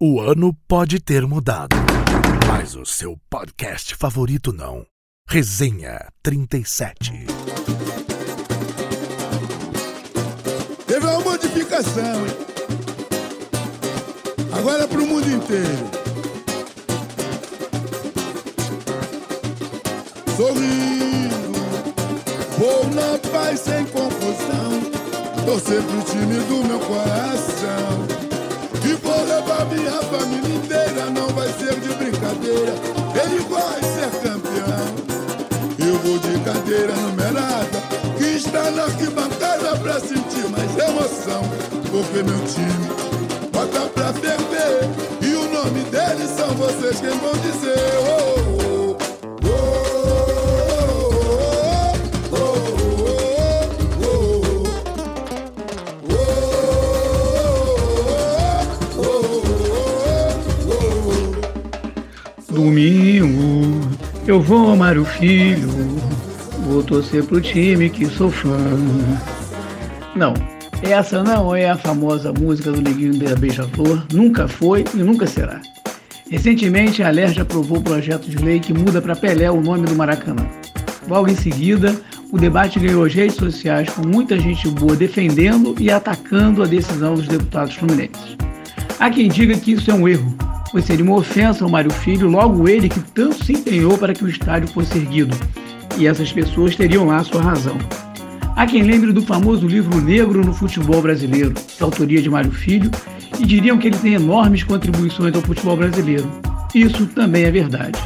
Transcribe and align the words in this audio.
O 0.00 0.20
ano 0.20 0.54
pode 0.68 1.00
ter 1.00 1.26
mudado, 1.26 1.74
mas 2.46 2.76
o 2.76 2.86
seu 2.86 3.18
podcast 3.28 3.96
favorito 3.96 4.52
não. 4.52 4.86
Resenha 5.28 6.06
37. 6.22 7.26
Teve 10.86 11.04
uma 11.04 11.18
modificação, 11.18 12.26
hein? 12.28 12.36
Agora 14.56 14.84
é 14.84 14.86
pro 14.86 15.04
mundo 15.04 15.28
inteiro. 15.28 15.90
Sorrindo, 20.36 21.58
vou 22.56 22.84
na 22.94 23.18
paz 23.32 23.58
sem 23.58 23.84
confusão. 23.86 24.80
Torcer 25.44 25.82
pro 25.82 26.02
time 26.02 26.38
do 26.44 26.68
meu 26.68 26.78
coração. 26.78 28.17
Minha 29.64 30.00
família 30.02 30.54
inteira, 30.54 31.10
não 31.10 31.28
vai 31.28 31.48
ser 31.48 31.78
de 31.80 31.88
brincadeira. 31.94 32.72
Ele 33.22 33.40
vai 33.48 33.80
ser 33.82 34.10
campeão. 34.22 34.86
Eu 35.78 35.98
vou 35.98 36.18
de 36.18 36.38
cadeira 36.40 36.94
numerada, 36.94 37.78
que 38.16 38.24
está 38.36 38.70
na 38.70 38.84
arquibancada 38.84 39.76
pra 39.76 40.00
sentir 40.00 40.48
mais 40.48 40.70
emoção. 40.78 41.42
Porque 41.90 42.22
meu 42.22 42.38
time 42.46 42.88
bota 43.52 43.80
pra 43.90 44.12
ferver. 44.12 44.88
E 45.20 45.34
o 45.34 45.52
nome 45.52 45.80
deles 45.90 46.30
são 46.30 46.48
vocês 46.54 47.00
quem 47.00 47.18
vão 47.18 47.32
dizer. 47.32 47.78
Oh, 48.00 48.40
oh, 48.40 48.54
oh, 48.54 48.57
Domingo 62.68 63.80
eu 64.26 64.42
vou 64.42 64.72
amar 64.72 64.98
o 64.98 65.04
filho, 65.06 65.70
vou 66.66 66.82
torcer 66.82 67.24
pro 67.24 67.40
time 67.40 67.88
que 67.88 68.04
sou 68.04 68.30
fã. 68.30 68.58
Não, 70.14 70.34
essa 70.82 71.24
não 71.24 71.56
é 71.56 71.70
a 71.70 71.78
famosa 71.78 72.30
música 72.30 72.70
do 72.70 72.82
Neguinho 72.82 73.18
da 73.20 73.34
Beija-Flor, 73.34 74.04
nunca 74.12 74.46
foi 74.46 74.84
e 74.92 74.98
nunca 74.98 75.26
será. 75.26 75.62
Recentemente, 76.30 77.02
a 77.02 77.08
Alerj 77.08 77.40
aprovou 77.40 77.78
o 77.78 77.82
projeto 77.82 78.28
de 78.28 78.36
lei 78.36 78.60
que 78.60 78.74
muda 78.74 79.00
para 79.00 79.16
Pelé 79.16 79.50
o 79.50 79.62
nome 79.62 79.86
do 79.86 79.96
Maracanã. 79.96 80.46
Logo 81.08 81.26
em 81.26 81.36
seguida, 81.36 81.98
o 82.30 82.36
debate 82.36 82.78
ganhou 82.78 83.02
as 83.02 83.14
redes 83.14 83.36
sociais 83.36 83.88
com 83.88 84.06
muita 84.06 84.38
gente 84.38 84.68
boa 84.68 84.94
defendendo 84.94 85.74
e 85.80 85.90
atacando 85.90 86.62
a 86.62 86.66
decisão 86.66 87.14
dos 87.14 87.26
deputados 87.26 87.76
fluminenses. 87.76 88.36
Há 89.00 89.08
quem 89.08 89.30
diga 89.30 89.56
que 89.56 89.72
isso 89.72 89.90
é 89.90 89.94
um 89.94 90.06
erro, 90.06 90.36
pois 90.70 90.84
seria 90.84 91.04
uma 91.04 91.16
ofensa 91.16 91.64
ao 91.64 91.70
Mário 91.70 91.90
Filho, 91.90 92.28
logo 92.28 92.68
ele 92.68 92.88
que 92.88 93.00
tanto 93.00 93.44
se 93.44 93.52
empenhou 93.52 93.96
para 93.96 94.14
que 94.14 94.24
o 94.24 94.28
estádio 94.28 94.68
fosse 94.68 94.98
erguido. 94.98 95.36
E 95.96 96.06
essas 96.06 96.32
pessoas 96.32 96.76
teriam 96.76 97.06
lá 97.06 97.22
sua 97.24 97.42
razão. 97.42 97.76
Há 98.54 98.66
quem 98.66 98.82
lembre 98.82 99.12
do 99.12 99.22
famoso 99.22 99.66
livro 99.66 100.00
Negro 100.00 100.44
no 100.44 100.52
Futebol 100.52 101.00
Brasileiro, 101.00 101.54
de 101.54 101.82
autoria 101.82 102.20
de 102.20 102.28
Mário 102.28 102.50
Filho, 102.50 102.90
e 103.38 103.46
diriam 103.46 103.78
que 103.78 103.86
ele 103.86 103.96
tem 103.98 104.14
enormes 104.14 104.64
contribuições 104.64 105.34
ao 105.34 105.42
futebol 105.42 105.76
brasileiro. 105.76 106.28
Isso 106.74 107.06
também 107.06 107.44
é 107.44 107.50
verdade. 107.50 107.98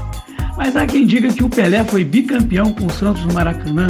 Mas 0.56 0.76
há 0.76 0.86
quem 0.86 1.06
diga 1.06 1.32
que 1.32 1.42
o 1.42 1.48
Pelé 1.48 1.82
foi 1.84 2.04
bicampeão 2.04 2.72
com 2.72 2.86
o 2.86 2.90
Santos 2.90 3.24
no 3.24 3.32
Maracanã, 3.32 3.86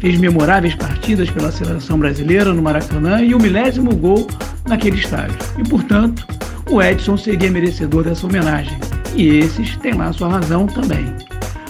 fez 0.00 0.18
memoráveis 0.18 0.74
partidas 0.74 1.30
pela 1.30 1.52
seleção 1.52 1.98
brasileira 1.98 2.52
no 2.52 2.60
Maracanã 2.60 3.22
e 3.22 3.34
o 3.34 3.38
milésimo 3.38 3.94
gol 3.94 4.26
naquele 4.66 4.96
estádio. 4.96 5.38
E, 5.56 5.62
portanto, 5.68 6.26
o 6.72 6.80
Edson 6.80 7.18
seria 7.18 7.50
merecedor 7.50 8.04
dessa 8.04 8.26
homenagem. 8.26 8.78
E 9.14 9.28
esses 9.28 9.76
têm 9.76 9.92
lá 9.92 10.10
sua 10.12 10.28
razão 10.28 10.66
também. 10.66 11.04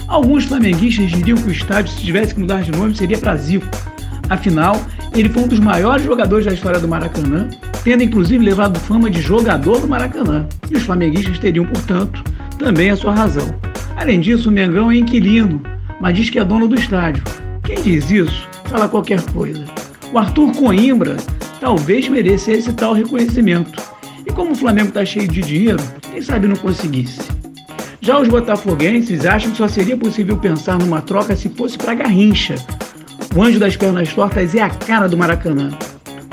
Alguns 0.07 0.45
flamenguistas 0.45 1.11
diriam 1.11 1.37
que 1.37 1.49
o 1.49 1.53
estádio, 1.53 1.93
se 1.93 2.05
tivesse 2.05 2.35
que 2.35 2.41
mudar 2.41 2.63
de 2.63 2.71
nome, 2.71 2.95
seria 2.95 3.19
para 3.19 3.35
Zico. 3.35 3.67
Afinal, 4.31 4.81
ele 5.13 5.29
foi 5.29 5.43
um 5.43 5.49
dos 5.49 5.59
maiores 5.59 6.05
jogadores 6.05 6.47
da 6.47 6.53
história 6.53 6.79
do 6.79 6.87
Maracanã, 6.87 7.49
tendo 7.83 8.05
inclusive 8.05 8.45
levado 8.45 8.79
fama 8.79 9.11
de 9.11 9.21
jogador 9.21 9.81
do 9.81 9.89
Maracanã. 9.89 10.47
E 10.71 10.77
os 10.77 10.85
flamenguistas 10.85 11.39
teriam, 11.39 11.67
portanto, 11.67 12.23
também 12.57 12.91
a 12.91 12.97
sua 12.97 13.13
razão. 13.13 13.53
Além 13.97 14.21
disso, 14.21 14.51
o 14.51 14.53
Mengão 14.53 14.91
é 14.91 14.97
inquilino, 14.97 15.61
mas 16.01 16.15
diz 16.15 16.31
que 16.31 16.39
é 16.39 16.45
dono 16.45 16.69
do 16.69 16.77
estádio. 16.77 17.25
Quem 17.65 17.83
diz 17.83 18.09
isso, 18.09 18.49
fala 18.67 18.89
qualquer 18.89 19.21
coisa. 19.33 19.65
O 20.13 20.19
Arthur 20.19 20.53
Coimbra 20.53 21.17
talvez 21.61 22.09
merecesse 22.09 22.73
tal 22.73 22.93
reconhecimento. 22.93 23.92
Como 24.43 24.55
o 24.55 24.57
Flamengo 24.57 24.89
está 24.89 25.05
cheio 25.05 25.29
de 25.29 25.41
dinheiro, 25.41 25.79
quem 26.11 26.21
sabe 26.21 26.49
não 26.49 26.57
conseguisse. 26.57 27.21
Já 28.01 28.19
os 28.19 28.27
botafoguenses 28.27 29.25
acham 29.25 29.53
que 29.53 29.57
só 29.57 29.69
seria 29.69 29.97
possível 29.97 30.37
pensar 30.37 30.81
numa 30.81 31.01
troca 31.01 31.37
se 31.37 31.49
fosse 31.49 31.79
para 31.79 31.95
Garrincha. 31.95 32.57
O 33.37 33.41
anjo 33.41 33.61
das 33.61 33.77
pernas 33.77 34.13
tortas 34.13 34.53
é 34.57 34.61
a 34.61 34.69
cara 34.69 35.09
do 35.09 35.17
Maracanã. 35.17 35.71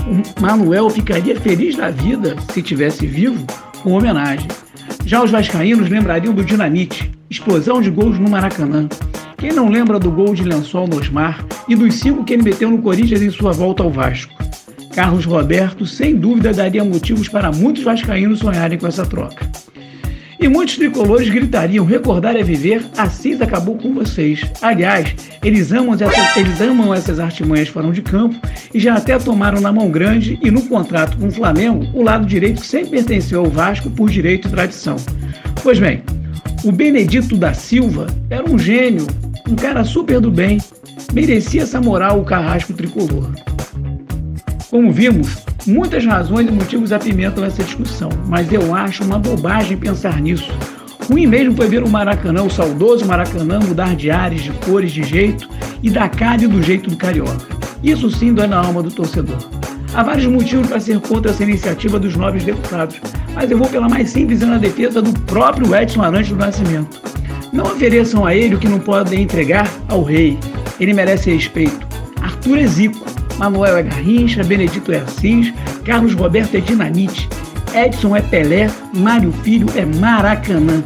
O 0.07 0.41
Manuel 0.41 0.89
ficaria 0.89 1.39
feliz 1.39 1.75
da 1.75 1.91
vida, 1.91 2.35
se 2.51 2.63
tivesse 2.63 3.05
vivo, 3.05 3.45
com 3.83 3.91
homenagem. 3.91 4.47
Já 5.05 5.23
os 5.23 5.29
vascaínos 5.29 5.87
lembrariam 5.87 6.33
do 6.33 6.43
Dinamite, 6.43 7.11
explosão 7.29 7.79
de 7.79 7.91
gols 7.91 8.17
no 8.17 8.27
Maracanã. 8.27 8.89
Quem 9.37 9.51
não 9.51 9.69
lembra 9.69 9.99
do 9.99 10.09
gol 10.09 10.33
de 10.33 10.41
lençol 10.41 10.87
no 10.87 10.97
Osmar 10.97 11.45
e 11.67 11.75
dos 11.75 11.93
cinco 11.93 12.23
que 12.23 12.33
ele 12.33 12.41
meteu 12.41 12.71
no 12.71 12.81
Corinthians 12.81 13.21
em 13.21 13.29
sua 13.29 13.51
volta 13.51 13.83
ao 13.83 13.91
Vasco? 13.91 14.48
Carlos 14.93 15.25
Roberto, 15.25 15.85
sem 15.85 16.15
dúvida, 16.15 16.53
daria 16.53 16.83
motivos 16.83 17.27
para 17.27 17.51
muitos 17.51 17.83
vascaínos 17.83 18.39
sonharem 18.39 18.77
com 18.77 18.87
essa 18.87 19.05
troca. 19.05 19.49
E 20.39 20.47
muitos 20.47 20.77
tricolores 20.77 21.27
gritariam: 21.29 21.85
recordar 21.85 22.35
é 22.35 22.43
viver, 22.43 22.85
Assis 22.97 23.41
acabou 23.41 23.77
com 23.77 23.93
vocês. 23.93 24.41
Aliás, 24.61 25.13
eles 25.43 25.71
amam, 25.71 25.93
essas, 25.93 26.37
eles 26.37 26.61
amam 26.61 26.93
essas 26.93 27.19
artimanhas 27.19 27.67
fora 27.67 27.91
de 27.91 28.01
campo 28.01 28.39
e 28.73 28.79
já 28.79 28.95
até 28.95 29.17
tomaram 29.19 29.59
na 29.59 29.71
mão 29.71 29.91
grande 29.91 30.39
e 30.41 30.49
no 30.49 30.61
contrato 30.61 31.17
com 31.17 31.27
o 31.27 31.31
Flamengo 31.31 31.85
o 31.93 32.01
lado 32.01 32.25
direito 32.25 32.61
que 32.61 32.67
sempre 32.67 32.91
pertenceu 32.91 33.41
ao 33.41 33.49
Vasco 33.49 33.89
por 33.89 34.09
direito 34.09 34.47
e 34.47 34.51
tradição. 34.51 34.95
Pois 35.61 35.77
bem, 35.77 36.03
o 36.63 36.71
Benedito 36.71 37.35
da 37.35 37.53
Silva 37.53 38.07
era 38.29 38.49
um 38.49 38.57
gênio, 38.57 39.05
um 39.47 39.55
cara 39.55 39.83
super 39.83 40.21
do 40.21 40.31
bem, 40.31 40.57
merecia 41.11 41.63
essa 41.63 41.81
moral 41.81 42.19
o 42.19 42.25
carrasco 42.25 42.73
tricolor. 42.73 43.29
Como 44.69 44.91
vimos, 44.91 45.35
muitas 45.65 46.05
razões 46.05 46.47
e 46.47 46.51
motivos 46.51 46.91
apimentam 46.91 47.43
essa 47.43 47.63
discussão, 47.63 48.09
mas 48.27 48.53
eu 48.53 48.75
acho 48.75 49.03
uma 49.03 49.17
bobagem 49.17 49.75
pensar 49.75 50.21
nisso. 50.21 50.51
Ruim 51.09 51.25
mesmo 51.25 51.55
foi 51.55 51.67
ver 51.67 51.81
o 51.81 51.89
Maracanã, 51.89 52.43
o 52.43 52.51
saudoso 52.51 53.03
Maracanã, 53.03 53.59
mudar 53.59 53.95
de 53.95 54.11
ares, 54.11 54.43
de 54.43 54.51
cores, 54.51 54.91
de 54.91 55.01
jeito 55.01 55.49
e 55.81 55.89
da 55.89 56.07
cara 56.07 56.43
e 56.43 56.47
do 56.47 56.61
jeito 56.61 56.87
do 56.87 56.95
carioca. 56.95 57.47
Isso 57.83 58.11
sim 58.11 58.31
dói 58.31 58.45
na 58.45 58.63
alma 58.63 58.83
do 58.83 58.91
torcedor. 58.91 59.37
Há 59.95 60.03
vários 60.03 60.27
motivos 60.27 60.67
para 60.67 60.79
ser 60.79 60.99
contra 60.99 61.31
essa 61.31 61.41
iniciativa 61.41 61.97
dos 61.97 62.15
nobres 62.15 62.43
deputados, 62.43 63.01
mas 63.33 63.49
eu 63.49 63.57
vou 63.57 63.67
pela 63.67 63.89
mais 63.89 64.11
simples 64.11 64.43
e 64.43 64.45
na 64.45 64.59
defesa 64.59 65.01
do 65.01 65.11
próprio 65.21 65.75
Edson 65.75 66.03
Arantes 66.03 66.29
do 66.29 66.35
Nascimento. 66.35 67.01
Não 67.51 67.65
ofereçam 67.65 68.23
a 68.23 68.35
ele 68.35 68.53
o 68.53 68.59
que 68.59 68.67
não 68.67 68.79
podem 68.79 69.23
entregar 69.23 69.67
ao 69.87 70.03
rei. 70.03 70.37
Ele 70.79 70.93
merece 70.93 71.31
respeito. 71.31 71.87
Arthur 72.21 72.59
é 72.59 72.67
Zico. 72.67 73.08
Manuel 73.39 73.77
é 73.77 73.83
Garrincha, 73.83 74.43
Benedito 74.43 74.91
é 74.91 74.97
Assis, 74.97 75.53
Carlos 75.85 76.13
Roberto 76.13 76.55
é 76.55 76.59
Dinamite, 76.59 77.29
Edson 77.73 78.13
é 78.13 78.21
Pelé, 78.21 78.69
Mário 78.93 79.31
Filho 79.31 79.67
é 79.77 79.85
Maracanã. 79.85 80.83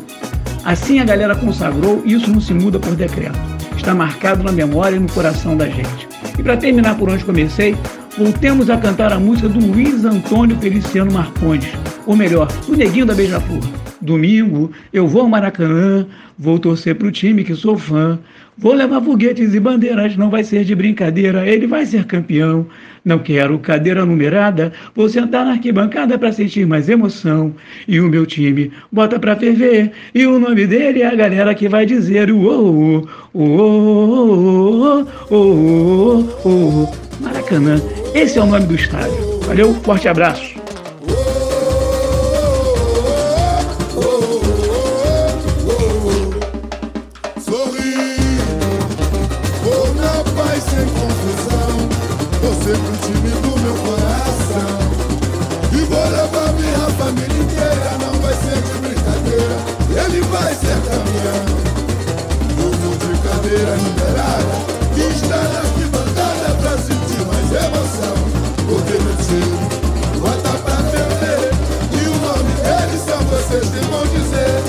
Assim 0.63 0.99
a 0.99 1.03
galera 1.03 1.35
consagrou 1.35 2.03
e 2.05 2.13
isso 2.13 2.29
não 2.29 2.39
se 2.39 2.53
muda 2.53 2.79
por 2.79 2.95
decreto. 2.95 3.39
Está 3.75 3.95
marcado 3.95 4.43
na 4.43 4.51
memória 4.51 4.95
e 4.95 4.99
no 4.99 5.11
coração 5.11 5.57
da 5.57 5.67
gente. 5.67 6.07
E 6.37 6.43
para 6.43 6.55
terminar 6.55 6.95
por 6.95 7.09
onde 7.09 7.25
comecei, 7.25 7.75
voltemos 8.15 8.69
a 8.69 8.77
cantar 8.77 9.11
a 9.11 9.19
música 9.19 9.49
do 9.49 9.59
Luiz 9.59 10.05
Antônio 10.05 10.55
Feliciano 10.59 11.11
Marcondes, 11.11 11.73
ou 12.05 12.15
melhor, 12.15 12.47
o 12.67 12.75
Neguinho 12.75 13.07
da 13.07 13.15
Beija-Flor. 13.15 13.82
Domingo 14.03 14.71
eu 14.91 15.07
vou 15.07 15.21
ao 15.21 15.29
Maracanã, 15.29 16.05
vou 16.37 16.59
torcer 16.59 16.95
pro 16.95 17.11
time 17.11 17.43
que 17.43 17.55
sou 17.55 17.77
fã. 17.77 18.19
Vou 18.55 18.73
levar 18.73 19.01
foguetes 19.01 19.55
e 19.55 19.59
bandeiras, 19.59 20.15
não 20.15 20.29
vai 20.29 20.43
ser 20.43 20.63
de 20.63 20.75
brincadeira, 20.75 21.47
ele 21.47 21.65
vai 21.65 21.85
ser 21.85 22.05
campeão. 22.05 22.67
Não 23.03 23.17
quero 23.17 23.57
cadeira 23.57 24.05
numerada, 24.05 24.71
vou 24.95 25.09
sentar 25.09 25.43
na 25.43 25.53
arquibancada 25.53 26.19
para 26.19 26.31
sentir 26.31 26.65
mais 26.67 26.87
emoção. 26.87 27.53
E 27.87 27.99
o 27.99 28.07
meu 28.07 28.25
time 28.25 28.71
bota 28.91 29.19
pra 29.19 29.35
ferver, 29.35 29.91
e 30.13 30.27
o 30.27 30.39
nome 30.39 30.67
dele 30.67 31.01
é 31.01 31.07
a 31.07 31.15
galera 31.15 31.55
que 31.55 31.67
vai 31.67 31.85
dizer 31.85 32.29
o 32.29 32.43
oh, 32.43 33.07
oh, 33.33 35.05
oh, 35.31 35.35
oh, 35.35 36.23
oh, 36.45 37.23
Maracanã, 37.23 37.81
esse 38.13 38.37
é 38.37 38.41
o 38.41 38.45
nome 38.45 38.67
do 38.67 38.75
estádio. 38.75 39.39
Valeu, 39.47 39.73
forte 39.73 40.07
abraço. 40.07 40.62
liberada 63.59 64.55
Que 64.93 65.01
está 65.01 65.37
na 65.37 65.59
arquibancada 65.59 66.55
pra 66.61 66.77
sentir 66.77 67.25
mais 67.25 67.51
emoção 67.51 68.15
Porque 68.67 68.93
meu 68.93 69.15
tio 69.17 69.57
bota 70.19 70.57
pra 70.63 70.77
ferver 70.77 71.51
E 71.91 72.07
o 72.07 72.15
nome 72.19 72.53
dele 72.63 72.97
só 73.05 73.17
vocês 73.17 73.69
que 73.69 73.79
vão 73.87 74.05
dizer. 74.07 74.63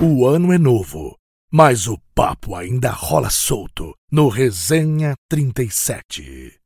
O 0.00 0.26
ano 0.26 0.52
é 0.52 0.58
novo 0.58 1.07
mas 1.50 1.86
o 1.86 1.98
papo 2.14 2.54
ainda 2.54 2.90
rola 2.90 3.30
solto 3.30 3.94
no 4.12 4.28
Resenha 4.28 5.14
37. 5.28 6.58